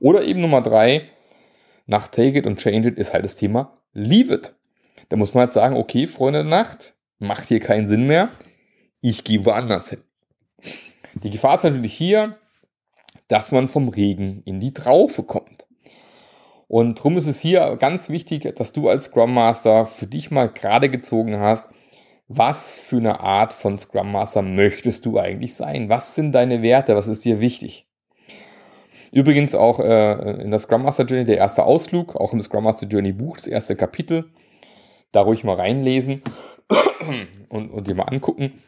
Oder 0.00 0.22
eben 0.22 0.42
Nummer 0.42 0.60
drei, 0.60 1.08
nach 1.86 2.08
Take 2.08 2.38
It 2.38 2.46
und 2.46 2.58
Change 2.58 2.90
It 2.90 2.98
ist 2.98 3.12
halt 3.12 3.24
das 3.24 3.34
Thema 3.34 3.78
Leave 3.92 4.34
It. 4.34 4.54
Da 5.08 5.16
muss 5.16 5.34
man 5.34 5.42
halt 5.42 5.52
sagen, 5.52 5.76
okay, 5.76 6.06
Freunde 6.06 6.42
der 6.42 6.50
Nacht, 6.50 6.94
macht 7.18 7.48
hier 7.48 7.60
keinen 7.60 7.86
Sinn 7.86 8.06
mehr, 8.06 8.30
ich 9.00 9.24
gehe 9.24 9.44
woanders 9.44 9.90
hin. 9.90 10.02
Die 11.22 11.30
Gefahr 11.30 11.54
ist 11.54 11.64
natürlich 11.64 11.94
hier, 11.94 12.38
dass 13.28 13.52
man 13.52 13.68
vom 13.68 13.88
Regen 13.88 14.42
in 14.44 14.60
die 14.60 14.74
Traufe 14.74 15.22
kommt. 15.22 15.66
Und 16.68 16.98
darum 16.98 17.16
ist 17.16 17.26
es 17.26 17.40
hier 17.40 17.76
ganz 17.76 18.08
wichtig, 18.08 18.52
dass 18.56 18.72
du 18.72 18.88
als 18.88 19.04
Scrum 19.04 19.32
Master 19.32 19.86
für 19.86 20.06
dich 20.06 20.30
mal 20.30 20.48
gerade 20.48 20.90
gezogen 20.90 21.38
hast, 21.38 21.70
was 22.28 22.80
für 22.80 22.96
eine 22.96 23.20
Art 23.20 23.52
von 23.52 23.78
Scrum 23.78 24.10
Master 24.10 24.42
möchtest 24.42 25.06
du 25.06 25.18
eigentlich 25.18 25.54
sein? 25.54 25.88
Was 25.88 26.16
sind 26.16 26.32
deine 26.32 26.60
Werte? 26.62 26.96
Was 26.96 27.06
ist 27.06 27.24
dir 27.24 27.40
wichtig? 27.40 27.85
Übrigens 29.12 29.54
auch 29.54 29.80
äh, 29.80 30.42
in 30.42 30.50
der 30.50 30.58
Scrum 30.58 30.82
Master 30.82 31.04
Journey 31.04 31.24
der 31.24 31.38
erste 31.38 31.64
Ausflug, 31.64 32.16
auch 32.16 32.32
im 32.32 32.42
Scrum 32.42 32.64
Master 32.64 32.86
Journey 32.86 33.12
Buch, 33.12 33.36
das 33.36 33.46
erste 33.46 33.76
Kapitel. 33.76 34.30
Da 35.12 35.22
ruhig 35.22 35.44
mal 35.44 35.54
reinlesen 35.54 36.22
und, 37.48 37.70
und 37.70 37.86
dir 37.86 37.94
mal 37.94 38.04
angucken. 38.04 38.62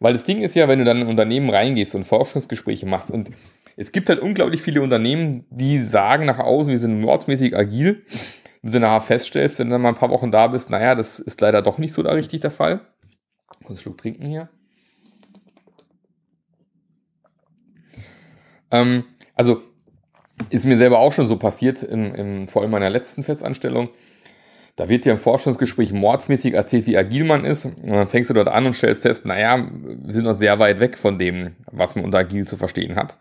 Weil 0.00 0.14
das 0.14 0.24
Ding 0.24 0.42
ist 0.42 0.54
ja, 0.54 0.66
wenn 0.66 0.80
du 0.80 0.84
dann 0.84 1.02
in 1.02 1.06
Unternehmen 1.06 1.50
reingehst 1.50 1.94
und 1.94 2.04
Forschungsgespräche 2.04 2.86
machst 2.86 3.10
und 3.10 3.30
es 3.76 3.92
gibt 3.92 4.08
halt 4.08 4.20
unglaublich 4.20 4.62
viele 4.62 4.82
Unternehmen, 4.82 5.46
die 5.50 5.78
sagen 5.78 6.26
nach 6.26 6.38
außen, 6.38 6.70
wir 6.70 6.78
sind 6.78 7.00
mordsmäßig 7.00 7.56
agil. 7.56 8.04
Wenn 8.62 8.72
du 8.72 8.80
nachher 8.80 9.00
feststellst, 9.00 9.58
wenn 9.58 9.68
du 9.68 9.72
dann 9.72 9.82
mal 9.82 9.90
ein 9.90 9.94
paar 9.94 10.10
Wochen 10.10 10.30
da 10.30 10.48
bist, 10.48 10.70
naja, 10.70 10.94
das 10.94 11.18
ist 11.18 11.40
leider 11.40 11.62
doch 11.62 11.78
nicht 11.78 11.92
so 11.92 12.02
da 12.02 12.12
richtig 12.12 12.40
der 12.40 12.50
Fall. 12.50 12.80
Kurz 13.58 13.70
einen 13.70 13.78
Schluck 13.78 13.98
trinken 13.98 14.26
hier. 14.26 14.48
Ähm, 18.70 19.04
also 19.34 19.62
ist 20.50 20.64
mir 20.64 20.78
selber 20.78 20.98
auch 20.98 21.12
schon 21.12 21.26
so 21.26 21.36
passiert, 21.36 21.82
im, 21.82 22.14
im, 22.14 22.48
vor 22.48 22.62
allem 22.62 22.70
meiner 22.70 22.90
letzten 22.90 23.22
Festanstellung. 23.22 23.88
Da 24.76 24.88
wird 24.88 25.04
dir 25.04 25.12
im 25.12 25.18
Forschungsgespräch 25.18 25.92
mordsmäßig 25.92 26.54
erzählt, 26.54 26.86
wie 26.86 26.96
agil 26.96 27.24
man 27.24 27.44
ist. 27.44 27.66
Und 27.66 27.88
dann 27.88 28.08
fängst 28.08 28.30
du 28.30 28.34
dort 28.34 28.48
an 28.48 28.64
und 28.64 28.74
stellst 28.74 29.02
fest, 29.02 29.26
naja, 29.26 29.66
wir 29.70 30.14
sind 30.14 30.24
noch 30.24 30.32
sehr 30.32 30.58
weit 30.58 30.80
weg 30.80 30.96
von 30.96 31.18
dem, 31.18 31.56
was 31.70 31.94
man 31.94 32.04
unter 32.04 32.18
agil 32.18 32.46
zu 32.46 32.56
verstehen 32.56 32.96
hat. 32.96 33.18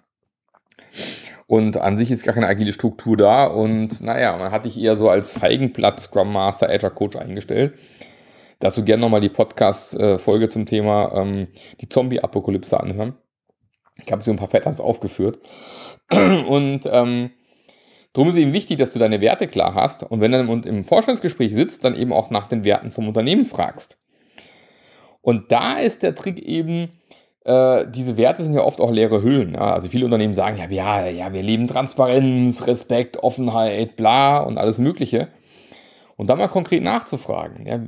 Und 1.48 1.75
an 1.75 1.98
sich 1.98 2.10
ist 2.10 2.24
gar 2.24 2.34
keine 2.34 2.48
agile 2.48 2.72
Struktur 2.72 3.18
da. 3.18 3.46
Und 3.46 4.00
naja, 4.01 4.38
man 4.38 4.51
hat 4.54 4.63
dich 4.63 4.80
eher 4.80 4.96
so 4.96 5.10
als 5.10 5.32
Feigenplatz 5.32 6.04
Scrum 6.04 6.32
Master, 6.32 6.70
Agile 6.70 6.92
Coach 6.92 7.18
eingestellt. 7.18 7.74
dazu 8.60 8.86
gerne 8.86 9.01
nochmal 9.01 9.20
die 9.20 9.30
Podcast-Folge 9.30 10.48
zum 10.48 10.66
Thema 10.66 11.12
ähm, 11.13 11.48
die 11.82 11.90
Zombie-Apokalypse 11.90 12.80
anhören. 12.80 13.16
Ich 14.06 14.12
habe 14.12 14.24
so 14.24 14.32
ein 14.32 14.38
paar 14.38 14.48
Patterns 14.48 14.80
aufgeführt. 14.80 15.40
Und 16.12 16.82
ähm, 16.86 17.32
darum 18.13 18.30
ist 18.30 18.36
eben 18.36 18.53
wichtig, 18.53 18.77
dass 18.77 18.94
du 18.94 19.00
deine 19.00 19.22
Werte 19.22 19.48
klar 19.48 19.75
hast 19.75 20.03
und 20.03 20.22
wenn 20.22 20.32
du 20.32 20.39
im, 20.39 20.63
im 20.63 20.84
Forschungsgespräch 20.84 21.53
sitzt, 21.53 21.86
dann 21.86 21.96
eben 21.96 22.12
auch 22.12 22.30
nach 22.30 22.48
den 22.48 22.63
Werten 22.63 22.91
vom 22.91 23.08
Unternehmen 23.08 23.46
fragst. 23.46 23.98
Und 25.22 25.51
da 25.51 25.77
ist 25.77 26.03
der 26.03 26.15
Trick 26.15 26.39
eben, 26.39 26.89
äh, 27.46 27.86
diese 27.88 28.18
Werte 28.18 28.44
sind 28.44 28.53
ja 28.53 28.63
oft 28.63 28.82
auch 28.82 28.91
leere 28.91 29.24
Hüllen. 29.24 29.53
Ja? 29.53 29.74
Also 29.74 29.88
viele 29.88 30.06
Unternehmen 30.06 30.34
sagen, 30.34 30.58
ja, 30.58 30.68
ja, 30.70 31.08
ja, 31.08 31.32
wir 31.32 31.44
leben 31.44 31.68
Transparenz, 31.68 32.68
Respekt, 32.68 33.18
Offenheit, 33.18 33.96
bla 33.96 34.39
und 34.39 34.58
alles 34.58 34.80
Mögliche. 34.80 35.30
Und 36.18 36.27
da 36.27 36.36
mal 36.36 36.50
konkret 36.50 36.84
nachzufragen, 36.84 37.65
ja, 37.65 37.80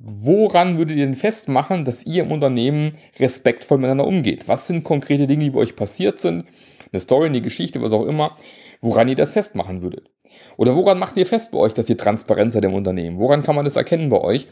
woran 0.00 0.78
würdet 0.78 0.98
ihr 0.98 1.06
denn 1.06 1.16
festmachen, 1.16 1.84
dass 1.84 2.04
ihr 2.06 2.22
im 2.22 2.30
Unternehmen 2.30 2.92
respektvoll 3.18 3.78
miteinander 3.78 4.06
umgeht? 4.06 4.46
Was 4.46 4.68
sind 4.68 4.84
konkrete 4.84 5.26
Dinge, 5.26 5.44
die 5.44 5.50
bei 5.50 5.60
euch 5.60 5.74
passiert 5.74 6.20
sind? 6.20 6.44
Eine 6.92 7.00
Story, 7.00 7.26
eine 7.26 7.40
Geschichte, 7.40 7.82
was 7.82 7.92
auch 7.92 8.06
immer, 8.06 8.36
woran 8.80 9.08
ihr 9.08 9.16
das 9.16 9.32
festmachen 9.32 9.82
würdet? 9.82 10.10
Oder 10.56 10.76
woran 10.76 10.98
macht 10.98 11.16
ihr 11.16 11.26
fest 11.26 11.50
bei 11.50 11.58
euch, 11.58 11.74
dass 11.74 11.88
ihr 11.88 11.96
Transparenz 11.96 12.54
seid 12.54 12.64
im 12.64 12.74
Unternehmen? 12.74 13.18
Woran 13.18 13.42
kann 13.42 13.56
man 13.56 13.64
das 13.64 13.76
erkennen 13.76 14.10
bei 14.10 14.20
euch, 14.20 14.48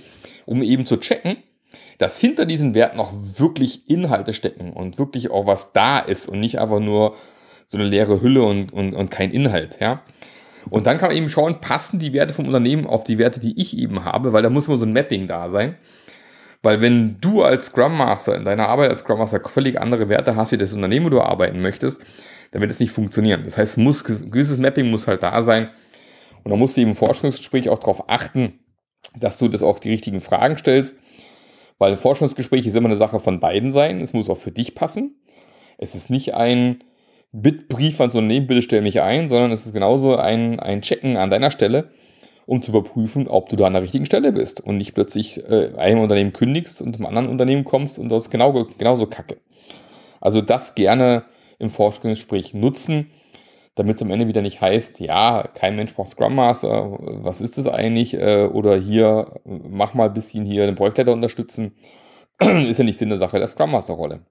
um 0.46 0.62
eben 0.62 0.86
zu 0.86 0.96
checken, 0.96 1.36
dass 1.98 2.18
hinter 2.18 2.46
diesen 2.46 2.74
Werten 2.74 3.00
auch 3.00 3.12
wirklich 3.12 3.88
Inhalte 3.88 4.34
stecken 4.34 4.72
und 4.72 4.98
wirklich 4.98 5.30
auch 5.30 5.46
was 5.46 5.72
da 5.72 5.98
ist 5.98 6.26
und 6.26 6.40
nicht 6.40 6.58
einfach 6.58 6.80
nur 6.80 7.14
so 7.66 7.78
eine 7.78 7.86
leere 7.86 8.20
Hülle 8.20 8.42
und, 8.42 8.72
und, 8.72 8.94
und 8.94 9.10
kein 9.10 9.30
Inhalt, 9.30 9.78
ja. 9.80 10.02
Und 10.70 10.86
dann 10.86 10.96
kann 10.96 11.08
man 11.08 11.16
eben 11.16 11.28
schauen, 11.28 11.60
passen 11.60 11.98
die 11.98 12.14
Werte 12.14 12.32
vom 12.32 12.46
Unternehmen 12.46 12.86
auf 12.86 13.04
die 13.04 13.18
Werte, 13.18 13.38
die 13.38 13.60
ich 13.60 13.76
eben 13.76 14.04
habe, 14.04 14.32
weil 14.32 14.42
da 14.42 14.48
muss 14.48 14.66
immer 14.66 14.78
so 14.78 14.86
ein 14.86 14.94
Mapping 14.94 15.26
da 15.26 15.50
sein. 15.50 15.76
Weil 16.64 16.80
wenn 16.80 17.21
du 17.21 17.42
als 17.42 17.66
Scrum 17.66 17.97
Master 17.97 18.35
in 18.35 18.44
deiner 18.44 18.68
Arbeit 18.68 18.90
als 18.90 19.00
Scrum 19.00 19.18
Master 19.18 19.40
völlig 19.49 19.80
andere 19.80 20.09
Werte 20.09 20.35
hast, 20.35 20.50
wie 20.50 20.59
das 20.59 20.73
Unternehmen, 20.73 21.06
wo 21.06 21.11
du 21.11 21.21
arbeiten 21.21 21.61
möchtest, 21.61 22.02
dann 22.50 22.61
wird 22.61 22.71
es 22.71 22.80
nicht 22.80 22.90
funktionieren. 22.90 23.42
Das 23.44 23.56
heißt, 23.56 23.78
muss, 23.78 24.02
gewisses 24.04 24.59
Mapping 24.59 24.90
muss 24.90 25.06
halt 25.06 25.23
da 25.23 25.42
sein. 25.42 25.68
Und 26.42 26.50
da 26.50 26.56
musst 26.56 26.76
du 26.76 26.80
im 26.80 26.94
Forschungsgespräch 26.94 27.68
auch 27.68 27.78
darauf 27.78 28.09
achten, 28.09 28.61
dass 29.16 29.38
du 29.38 29.49
das 29.49 29.62
auch 29.62 29.78
die 29.78 29.90
richtigen 29.90 30.21
Fragen 30.21 30.56
stellst 30.56 30.99
weil 31.78 31.92
ein 31.92 31.99
Forschungsgespräch 31.99 32.66
ist 32.66 32.76
immer 32.76 32.88
eine 32.88 32.97
Sache 32.97 33.21
von 33.21 33.40
beiden 33.40 33.73
sein. 33.73 34.00
Es 34.00 34.12
muss 34.12 34.30
auch 34.30 34.37
für 34.37 34.52
dich 34.52 34.75
passen. 34.75 35.16
Es 35.78 35.94
ist 35.94 36.11
nicht 36.11 36.35
ein 36.35 36.85
Bittbrief 37.33 38.00
an 38.00 38.11
so 38.11 38.18
ein 38.18 38.25
Unternehmen, 38.25 38.47
bitte 38.47 38.62
stell 38.62 38.83
mich 38.83 39.00
ein, 39.00 39.28
sondern 39.28 39.50
es 39.50 39.66
ist 39.66 39.75
genauso 39.75 40.16
ein, 40.16 40.61
ein 40.61 40.83
Checken 40.83 41.16
an 41.16 41.30
deiner 41.30 41.50
Stelle, 41.50 41.90
um 42.46 42.62
zu 42.62 42.70
überprüfen, 42.70 43.28
ob 43.28 43.48
du 43.48 43.56
da 43.56 43.66
an 43.66 43.72
der 43.72 43.82
richtigen 43.82 44.06
Stelle 44.06 44.32
bist 44.32 44.60
und 44.60 44.76
nicht 44.76 44.94
plötzlich 44.94 45.38
äh, 45.48 45.74
einem 45.76 46.00
Unternehmen 46.00 46.32
kündigst 46.32 46.82
und 46.82 46.94
zum 46.96 47.06
anderen 47.06 47.28
Unternehmen 47.28 47.64
kommst 47.64 47.98
und 47.98 48.08
das 48.08 48.24
ist 48.24 48.30
genau, 48.30 48.52
genauso 48.78 49.06
kacke. 49.06 49.38
Also 50.20 50.40
das 50.40 50.74
gerne 50.74 51.24
im 51.58 51.70
Forschungsgespräch 51.70 52.54
nutzen 52.54 53.10
damit 53.74 53.96
es 53.96 54.02
am 54.02 54.10
Ende 54.10 54.28
wieder 54.28 54.42
nicht 54.42 54.60
heißt, 54.60 55.00
ja, 55.00 55.48
kein 55.54 55.76
Mensch 55.76 55.94
braucht 55.94 56.10
Scrum 56.10 56.34
Master, 56.34 56.96
was 57.00 57.40
ist 57.40 57.58
das 57.58 57.66
eigentlich? 57.66 58.14
Äh, 58.14 58.46
oder 58.46 58.76
hier, 58.76 59.40
mach 59.44 59.94
mal 59.94 60.08
ein 60.08 60.14
bisschen 60.14 60.44
hier 60.44 60.66
den 60.66 60.76
Projektleiter 60.76 61.12
unterstützen. 61.12 61.76
ist 62.40 62.78
ja 62.78 62.84
nicht 62.84 62.98
Sinn 62.98 63.08
der 63.08 63.18
Sache 63.18 63.38
der 63.38 63.48
Scrum 63.48 63.72
Master 63.72 63.94
Rolle. 63.94 64.24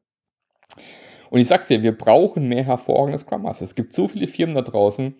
Und 1.30 1.40
ich 1.40 1.48
sag's 1.48 1.68
dir, 1.68 1.82
wir 1.84 1.98
brauchen 1.98 2.48
mehr 2.48 2.64
hervorragende 2.64 3.20
Scrum 3.20 3.44
Master. 3.44 3.66
Es 3.66 3.76
gibt 3.76 3.94
so 3.94 4.08
viele 4.08 4.28
Firmen 4.28 4.56
da 4.56 4.62
draußen, 4.62 5.16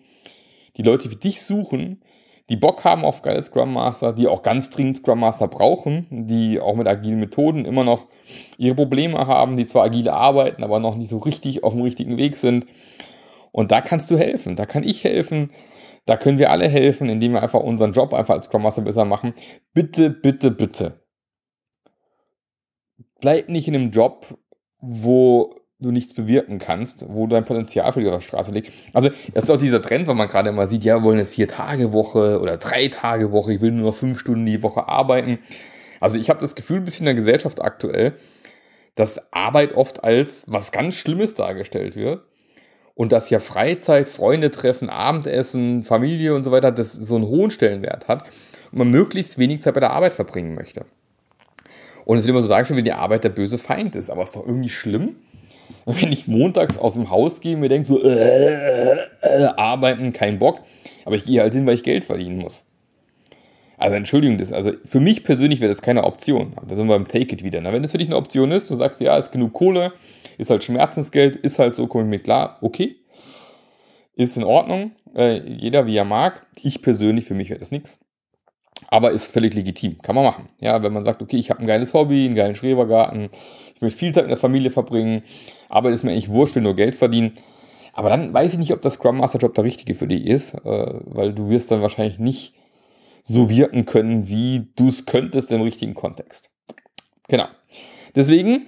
die 0.76 0.82
Leute 0.82 1.10
wie 1.10 1.16
dich 1.16 1.42
suchen, 1.42 2.02
die 2.50 2.56
Bock 2.56 2.84
haben 2.84 3.04
auf 3.04 3.22
geile 3.22 3.42
Scrum 3.42 3.72
Master, 3.72 4.12
die 4.12 4.28
auch 4.28 4.42
ganz 4.42 4.68
dringend 4.70 4.98
Scrum 4.98 5.20
Master 5.20 5.48
brauchen, 5.48 6.06
die 6.10 6.60
auch 6.60 6.76
mit 6.76 6.86
agilen 6.86 7.18
Methoden 7.18 7.64
immer 7.64 7.84
noch 7.84 8.06
ihre 8.58 8.74
Probleme 8.74 9.26
haben, 9.26 9.56
die 9.56 9.66
zwar 9.66 9.84
agile 9.84 10.12
arbeiten, 10.12 10.62
aber 10.62 10.78
noch 10.78 10.96
nicht 10.96 11.08
so 11.08 11.18
richtig 11.18 11.64
auf 11.64 11.72
dem 11.72 11.82
richtigen 11.82 12.18
Weg 12.18 12.36
sind 12.36 12.66
und 13.52 13.70
da 13.70 13.80
kannst 13.80 14.10
du 14.10 14.18
helfen, 14.18 14.56
da 14.56 14.66
kann 14.66 14.82
ich 14.82 15.04
helfen, 15.04 15.52
da 16.06 16.16
können 16.16 16.38
wir 16.38 16.50
alle 16.50 16.68
helfen, 16.68 17.08
indem 17.08 17.32
wir 17.32 17.42
einfach 17.42 17.60
unseren 17.60 17.92
Job 17.92 18.12
einfach 18.12 18.34
als 18.34 18.46
Scrum 18.46 18.62
Master 18.62 18.82
besser 18.82 19.04
machen. 19.04 19.32
Bitte, 19.72 20.10
bitte, 20.10 20.50
bitte. 20.50 21.00
Bleib 23.20 23.48
nicht 23.48 23.68
in 23.68 23.74
einem 23.74 23.90
Job, 23.90 24.38
wo 24.80 25.50
du 25.80 25.90
nichts 25.90 26.14
bewirken 26.14 26.58
kannst, 26.58 27.06
wo 27.08 27.26
dein 27.26 27.44
Potenzial 27.44 27.92
für 27.92 28.00
die 28.00 28.22
Straße 28.22 28.52
liegt. 28.52 28.72
Also, 28.92 29.10
das 29.32 29.44
ist 29.44 29.50
auch 29.50 29.58
dieser 29.58 29.82
Trend, 29.82 30.08
wenn 30.08 30.16
man 30.16 30.28
gerade 30.28 30.50
immer 30.50 30.66
sieht, 30.66 30.84
ja, 30.84 30.98
wir 30.98 31.04
wollen 31.04 31.18
jetzt 31.18 31.34
vier 31.34 31.48
Tage 31.48 31.92
Woche 31.92 32.40
oder 32.40 32.56
drei 32.56 32.88
Tage 32.88 33.32
Woche, 33.32 33.54
ich 33.54 33.60
will 33.60 33.72
nur 33.72 33.90
noch 33.90 33.96
fünf 33.96 34.18
Stunden 34.18 34.46
die 34.46 34.62
Woche 34.62 34.88
arbeiten. 34.88 35.38
Also, 36.00 36.18
ich 36.18 36.30
habe 36.30 36.40
das 36.40 36.54
Gefühl, 36.54 36.78
ein 36.78 36.84
bisschen 36.84 37.06
in 37.06 37.16
der 37.16 37.22
Gesellschaft 37.22 37.60
aktuell, 37.60 38.14
dass 38.94 39.32
Arbeit 39.32 39.74
oft 39.74 40.04
als 40.04 40.44
was 40.46 40.70
ganz 40.72 40.94
Schlimmes 40.94 41.34
dargestellt 41.34 41.96
wird 41.96 42.22
und 42.94 43.12
dass 43.12 43.30
ja 43.30 43.40
Freizeit, 43.40 44.08
Freunde 44.08 44.50
treffen, 44.50 44.88
Abendessen, 44.88 45.82
Familie 45.82 46.34
und 46.34 46.44
so 46.44 46.52
weiter, 46.52 46.70
das 46.70 46.92
so 46.92 47.16
einen 47.16 47.26
hohen 47.26 47.50
Stellenwert 47.50 48.06
hat 48.06 48.22
und 48.70 48.78
man 48.78 48.90
möglichst 48.90 49.38
wenig 49.38 49.60
Zeit 49.60 49.74
bei 49.74 49.80
der 49.80 49.90
Arbeit 49.90 50.14
verbringen 50.14 50.54
möchte. 50.54 50.86
Und 52.04 52.18
es 52.18 52.24
wird 52.24 52.30
immer 52.30 52.42
so 52.42 52.48
dargestellt, 52.48 52.78
wie 52.78 52.84
die 52.84 52.92
Arbeit 52.92 53.24
der 53.24 53.30
böse 53.30 53.58
Feind 53.58 53.96
ist. 53.96 54.10
Aber 54.10 54.22
es 54.22 54.30
ist 54.30 54.36
doch 54.36 54.46
irgendwie 54.46 54.68
schlimm, 54.68 55.16
wenn 55.86 56.12
ich 56.12 56.26
montags 56.26 56.78
aus 56.78 56.94
dem 56.94 57.10
Haus 57.10 57.40
gehe 57.40 57.54
und 57.54 57.60
mir 57.60 57.68
denke, 57.68 57.86
so, 57.86 58.02
äh, 58.02 58.96
äh, 59.20 59.44
arbeiten, 59.56 60.12
kein 60.12 60.38
Bock. 60.38 60.60
Aber 61.04 61.16
ich 61.16 61.24
gehe 61.24 61.40
halt 61.40 61.52
hin, 61.52 61.66
weil 61.66 61.74
ich 61.74 61.82
Geld 61.82 62.04
verdienen 62.04 62.38
muss. 62.38 62.64
Also 63.76 63.96
Entschuldigung, 63.96 64.38
das, 64.38 64.52
also 64.52 64.72
für 64.84 65.00
mich 65.00 65.24
persönlich 65.24 65.60
wäre 65.60 65.70
das 65.70 65.82
keine 65.82 66.04
Option. 66.04 66.54
Da 66.66 66.74
sind 66.74 66.86
wir 66.86 66.94
beim 66.94 67.08
Take 67.08 67.34
It 67.34 67.42
wieder. 67.42 67.60
Na, 67.60 67.72
wenn 67.72 67.82
das 67.82 67.92
für 67.92 67.98
dich 67.98 68.08
eine 68.08 68.16
Option 68.16 68.52
ist, 68.52 68.70
du 68.70 68.74
sagst, 68.76 69.00
ja, 69.00 69.16
ist 69.16 69.32
genug 69.32 69.52
Kohle, 69.52 69.92
ist 70.38 70.50
halt 70.50 70.64
Schmerzensgeld, 70.64 71.36
ist 71.36 71.58
halt 71.58 71.74
so, 71.74 71.86
komme 71.86 72.04
ich 72.04 72.10
mit 72.10 72.24
klar, 72.24 72.58
okay. 72.62 72.96
Ist 74.16 74.36
in 74.36 74.44
Ordnung. 74.44 74.92
Äh, 75.14 75.40
jeder 75.46 75.86
wie 75.86 75.96
er 75.96 76.04
mag. 76.04 76.46
Ich 76.62 76.82
persönlich, 76.82 77.24
für 77.24 77.34
mich 77.34 77.50
wäre 77.50 77.58
das 77.58 77.72
nichts. 77.72 77.98
Aber 78.88 79.10
ist 79.12 79.32
völlig 79.32 79.54
legitim. 79.54 79.98
Kann 80.02 80.14
man 80.14 80.24
machen. 80.24 80.48
Ja, 80.60 80.82
wenn 80.82 80.92
man 80.92 81.04
sagt, 81.04 81.22
okay, 81.22 81.36
ich 81.36 81.50
habe 81.50 81.60
ein 81.60 81.66
geiles 81.66 81.94
Hobby, 81.94 82.24
einen 82.24 82.34
geilen 82.34 82.54
Schrebergarten, 82.54 83.30
ich 83.74 83.80
möchte 83.80 83.98
viel 83.98 84.14
Zeit 84.14 84.24
mit 84.24 84.30
der 84.30 84.38
Familie 84.38 84.70
verbringen, 84.70 85.22
aber 85.68 85.90
ist 85.90 86.04
mir 86.04 86.12
eigentlich 86.12 86.28
wurscht, 86.28 86.54
will 86.54 86.62
nur 86.62 86.76
Geld 86.76 86.94
verdienen. 86.94 87.32
Aber 87.92 88.08
dann 88.08 88.32
weiß 88.32 88.52
ich 88.52 88.58
nicht, 88.58 88.72
ob 88.72 88.82
das 88.82 88.94
Scrum 88.94 89.18
Master 89.18 89.38
Job 89.38 89.54
der 89.54 89.64
richtige 89.64 89.94
für 89.94 90.08
dich 90.08 90.26
ist, 90.26 90.54
äh, 90.54 90.60
weil 91.04 91.32
du 91.32 91.48
wirst 91.48 91.70
dann 91.70 91.82
wahrscheinlich 91.82 92.18
nicht 92.18 92.54
so 93.22 93.48
wirken 93.48 93.86
können, 93.86 94.28
wie 94.28 94.68
du 94.76 94.88
es 94.88 95.06
könntest 95.06 95.50
im 95.52 95.62
richtigen 95.62 95.94
Kontext. 95.94 96.50
Genau. 97.28 97.46
Deswegen 98.14 98.66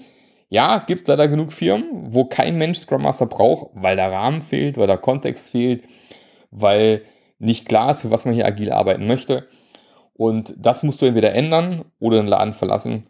ja, 0.48 0.78
gibt 0.78 1.08
leider 1.08 1.28
genug 1.28 1.52
Firmen, 1.52 2.14
wo 2.14 2.24
kein 2.24 2.56
Mensch 2.56 2.78
Scrum 2.78 3.02
Master 3.02 3.26
braucht, 3.26 3.70
weil 3.74 3.96
der 3.96 4.12
Rahmen 4.12 4.42
fehlt, 4.42 4.78
weil 4.78 4.86
der 4.86 4.98
Kontext 4.98 5.50
fehlt, 5.50 5.84
weil 6.50 7.02
nicht 7.38 7.66
klar 7.66 7.90
ist, 7.90 8.02
für 8.02 8.10
was 8.10 8.24
man 8.24 8.34
hier 8.34 8.46
agil 8.46 8.70
arbeiten 8.70 9.06
möchte. 9.06 9.48
Und 10.16 10.54
das 10.58 10.82
musst 10.82 11.02
du 11.02 11.06
entweder 11.06 11.34
ändern 11.34 11.84
oder 11.98 12.16
den 12.16 12.26
Laden 12.26 12.54
verlassen 12.54 13.06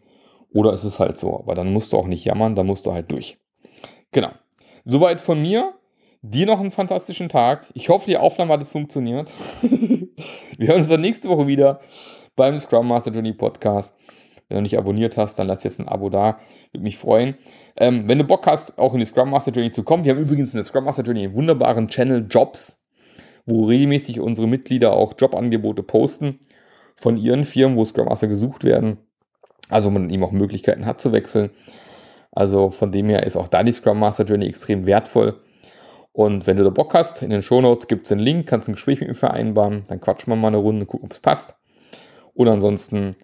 oder 0.53 0.73
ist 0.73 0.85
es 0.85 0.99
halt 0.99 1.19
so. 1.19 1.39
Aber 1.39 1.55
dann 1.55 1.73
musst 1.73 1.93
du 1.93 1.99
auch 1.99 2.07
nicht 2.07 2.25
jammern, 2.25 2.55
dann 2.55 2.67
musst 2.67 2.87
du 2.87 2.93
halt 2.93 3.11
durch. 3.11 3.39
Genau. 4.13 4.31
Soweit 4.85 5.21
von 5.21 5.41
mir. 5.41 5.73
Dir 6.23 6.47
noch 6.47 6.59
einen 6.59 6.73
fantastischen 6.73 7.29
Tag. 7.29 7.69
Ich 7.75 7.89
hoffe, 7.89 8.07
die 8.07 8.17
Aufnahme 8.17 8.55
hat 8.55 8.63
es 8.63 8.71
funktioniert. 8.71 9.33
Wir 9.63 10.69
hören 10.69 10.81
uns 10.81 10.89
dann 10.89 11.01
nächste 11.01 11.29
Woche 11.29 11.47
wieder 11.47 11.81
beim 12.35 12.59
Scrum 12.59 12.89
Master 12.89 13.13
Journey 13.13 13.33
Podcast. 13.33 13.95
Wenn 14.49 14.57
du 14.57 14.63
nicht 14.63 14.77
abonniert 14.77 15.17
hast, 15.17 15.39
dann 15.39 15.47
lass 15.47 15.63
jetzt 15.63 15.79
ein 15.79 15.87
Abo 15.87 16.11
da. 16.11 16.41
Würde 16.73 16.83
mich 16.83 16.97
freuen. 16.97 17.37
Ähm, 17.77 18.09
wenn 18.09 18.19
du 18.19 18.25
Bock 18.25 18.47
hast, 18.47 18.77
auch 18.77 18.95
in 18.95 19.01
die 19.01 19.07
Scrum 19.07 19.31
Master 19.31 19.53
Journey 19.53 19.71
zu 19.71 19.85
kommen, 19.85 20.03
wir 20.03 20.13
haben 20.13 20.21
übrigens 20.21 20.53
in 20.53 20.59
der 20.59 20.65
Scrum 20.65 20.85
Master 20.85 21.05
Journey 21.05 21.25
einen 21.25 21.37
wunderbaren 21.37 21.89
Channel 21.89 22.27
Jobs, 22.29 22.83
wo 23.45 23.67
regelmäßig 23.67 24.19
unsere 24.19 24.49
Mitglieder 24.49 24.95
auch 24.95 25.15
Jobangebote 25.17 25.85
posten 25.85 26.41
von 26.97 27.17
ihren 27.17 27.45
Firmen, 27.45 27.77
wo 27.77 27.85
Scrum 27.85 28.07
Master 28.07 28.29
gesucht 28.29 28.65
werden. 28.65 28.99
Also 29.69 29.91
man 29.91 30.11
eben 30.11 30.25
auch 30.25 30.33
Möglichkeiten 30.33 30.87
hat 30.87 31.01
zu 31.01 31.13
wechseln. 31.13 31.51
Also 32.33 32.71
von 32.71 32.93
dem 32.93 33.09
her 33.09 33.25
ist 33.25 33.37
auch 33.37 33.49
da 33.49 33.63
die 33.63 33.73
Scrum 33.73 33.99
Master 33.99 34.25
Journey 34.25 34.47
extrem 34.47 34.87
wertvoll. 34.87 35.41
Und 36.13 36.47
wenn 36.47 36.57
du 36.57 36.65
da 36.65 36.71
Bock 36.71 36.95
hast, 36.95 37.23
in 37.23 37.31
den 37.31 37.43
Show 37.43 37.61
Notes 37.61 37.89
gibt 37.89 38.03
es 38.03 38.09
den 38.09 38.19
Link, 38.19 38.47
kannst 38.47 38.69
ein 38.69 38.75
Gespräch 38.75 39.01
mit 39.01 39.09
mir 39.09 39.15
vereinbaren, 39.15 39.85
dann 39.89 40.01
quatschen 40.01 40.33
wir 40.33 40.37
mal 40.37 40.49
eine 40.49 40.57
Runde, 40.57 40.87
gucken, 40.87 41.07
ob 41.07 41.13
es 41.13 41.21
passt. 41.21 41.57
Und 42.35 42.49
ansonsten 42.49 43.17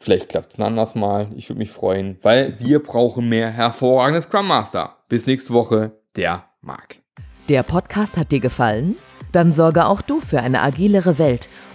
Vielleicht 0.00 0.28
klappt 0.28 0.52
es 0.52 0.58
ein 0.58 0.62
anderes 0.62 0.94
Mal. 0.94 1.28
Ich 1.34 1.48
würde 1.50 1.58
mich 1.58 1.72
freuen, 1.72 2.18
weil 2.22 2.58
wir 2.60 2.80
brauchen 2.80 3.28
mehr 3.28 3.50
hervorragende 3.50 4.22
Scrum 4.22 4.46
Master. 4.46 4.96
Bis 5.08 5.26
nächste 5.26 5.52
Woche, 5.52 5.90
der 6.14 6.44
Marc. 6.60 7.00
Der 7.48 7.64
Podcast 7.64 8.16
hat 8.16 8.30
dir 8.30 8.38
gefallen? 8.38 8.96
Dann 9.32 9.52
sorge 9.52 9.86
auch 9.86 10.00
du 10.00 10.20
für 10.20 10.40
eine 10.40 10.62
agilere 10.62 11.18
Welt 11.18 11.48